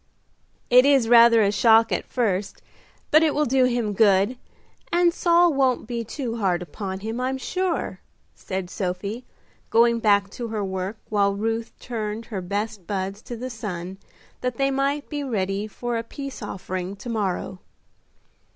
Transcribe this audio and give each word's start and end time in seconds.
"It 0.71 0.83
is 0.83 1.07
rather 1.07 1.43
a 1.43 1.51
shock 1.51 1.91
at 1.91 2.07
first, 2.07 2.63
but 3.11 3.21
it 3.21 3.35
will 3.35 3.45
do 3.45 3.65
him 3.65 3.93
good, 3.93 4.35
and 4.91 5.13
Saul 5.13 5.53
won't 5.53 5.85
be 5.85 6.03
too 6.03 6.37
hard 6.37 6.63
upon 6.63 7.01
him, 7.01 7.21
I'm 7.21 7.37
sure," 7.37 7.99
said 8.33 8.71
Sophie, 8.71 9.25
going 9.69 9.99
back 9.99 10.31
to 10.31 10.47
her 10.47 10.65
work, 10.65 10.97
while 11.09 11.35
Ruth 11.35 11.71
turned 11.79 12.25
her 12.25 12.41
best 12.41 12.87
buds 12.87 13.21
to 13.21 13.37
the 13.37 13.51
sun 13.51 13.99
that 14.39 14.57
they 14.57 14.71
might 14.71 15.07
be 15.07 15.23
ready 15.23 15.67
for 15.67 15.97
a 15.99 16.03
peace 16.03 16.41
offering 16.41 16.95
to 16.95 17.07
morrow. 17.09 17.59